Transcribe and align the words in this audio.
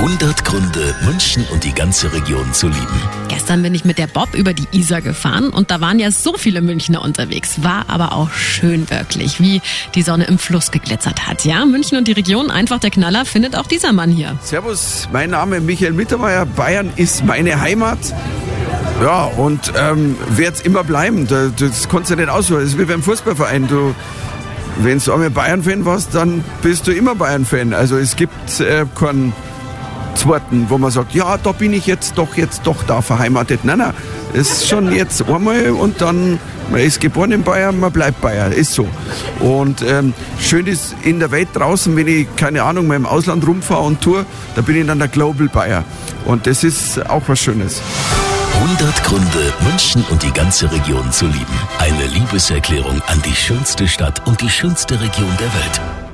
100 0.00 0.46
Gründe, 0.46 0.94
München 1.04 1.44
und 1.52 1.62
die 1.62 1.74
ganze 1.74 2.10
Region 2.10 2.54
zu 2.54 2.68
lieben. 2.68 3.02
Gestern 3.28 3.62
bin 3.62 3.74
ich 3.74 3.84
mit 3.84 3.98
der 3.98 4.06
Bob 4.06 4.34
über 4.34 4.54
die 4.54 4.66
Isar 4.72 5.02
gefahren 5.02 5.50
und 5.50 5.70
da 5.70 5.82
waren 5.82 5.98
ja 5.98 6.10
so 6.10 6.38
viele 6.38 6.62
Münchner 6.62 7.02
unterwegs. 7.02 7.62
War 7.62 7.84
aber 7.88 8.14
auch 8.14 8.30
schön 8.30 8.88
wirklich, 8.88 9.40
wie 9.40 9.60
die 9.94 10.00
Sonne 10.00 10.24
im 10.24 10.38
Fluss 10.38 10.70
geglitzert 10.70 11.28
hat. 11.28 11.44
Ja, 11.44 11.66
München 11.66 11.98
und 11.98 12.08
die 12.08 12.12
Region, 12.12 12.50
einfach 12.50 12.78
der 12.80 12.88
Knaller, 12.88 13.26
findet 13.26 13.54
auch 13.54 13.66
dieser 13.66 13.92
Mann 13.92 14.10
hier. 14.10 14.38
Servus, 14.42 15.06
mein 15.12 15.28
Name 15.28 15.58
ist 15.58 15.64
Michael 15.64 15.92
Mittermeier. 15.92 16.46
Bayern 16.46 16.90
ist 16.96 17.26
meine 17.26 17.60
Heimat. 17.60 17.98
Ja, 19.02 19.24
und 19.24 19.70
ähm, 19.78 20.16
wird 20.30 20.54
es 20.54 20.60
immer 20.62 20.82
bleiben. 20.82 21.26
Das, 21.26 21.54
das 21.56 21.90
kannst 21.90 22.10
du 22.10 22.16
nicht 22.16 22.30
aussuchen. 22.30 22.60
Das 22.60 22.70
ist 22.70 22.78
wie 22.78 22.86
beim 22.86 23.02
Fußballverein. 23.02 23.68
Du, 23.68 23.94
wenn 24.78 24.98
du 24.98 25.12
einmal 25.12 25.28
Bayern-Fan 25.28 25.84
warst, 25.84 26.14
dann 26.14 26.42
bist 26.62 26.86
du 26.86 26.92
immer 26.92 27.14
Bayern-Fan. 27.14 27.74
Also 27.74 27.98
es 27.98 28.16
gibt 28.16 28.60
äh, 28.60 28.86
keinen 28.98 29.34
zweiten, 30.14 30.66
wo 30.68 30.78
man 30.78 30.90
sagt, 30.90 31.14
ja, 31.14 31.36
da 31.38 31.52
bin 31.52 31.72
ich 31.72 31.86
jetzt 31.86 32.18
doch 32.18 32.36
jetzt 32.36 32.62
doch 32.64 32.82
da 32.84 33.02
verheimatet. 33.02 33.64
Nein, 33.64 33.78
nein, 33.78 33.94
es 34.32 34.50
ist 34.50 34.68
schon 34.68 34.92
jetzt 34.92 35.28
einmal 35.28 35.70
und 35.70 36.00
dann, 36.00 36.38
man 36.70 36.80
ist 36.80 37.00
geboren 37.00 37.32
in 37.32 37.42
Bayern, 37.42 37.80
man 37.80 37.92
bleibt 37.92 38.20
Bayern, 38.20 38.52
ist 38.52 38.74
so. 38.74 38.88
Und 39.40 39.82
ähm, 39.82 40.12
schön 40.40 40.66
ist 40.66 40.94
in 41.02 41.18
der 41.20 41.30
Welt 41.30 41.48
draußen, 41.54 41.94
wenn 41.96 42.08
ich, 42.08 42.26
keine 42.36 42.62
Ahnung, 42.62 42.86
mal 42.86 42.96
im 42.96 43.06
Ausland 43.06 43.46
rumfahre 43.46 43.82
und 43.82 44.00
tour, 44.00 44.24
da 44.54 44.62
bin 44.62 44.76
ich 44.76 44.86
dann 44.86 44.98
der 44.98 45.08
Global 45.08 45.48
Bayer. 45.48 45.84
Und 46.26 46.46
das 46.46 46.64
ist 46.64 47.08
auch 47.08 47.22
was 47.26 47.40
Schönes. 47.40 47.80
100 48.54 49.04
Gründe, 49.04 49.52
München 49.62 50.04
und 50.10 50.22
die 50.22 50.32
ganze 50.32 50.70
Region 50.70 51.10
zu 51.12 51.26
lieben. 51.26 51.46
Eine 51.78 52.06
Liebeserklärung 52.06 53.00
an 53.06 53.22
die 53.24 53.34
schönste 53.34 53.88
Stadt 53.88 54.26
und 54.26 54.40
die 54.40 54.50
schönste 54.50 55.00
Region 55.00 55.34
der 55.38 55.52
Welt. 55.54 56.09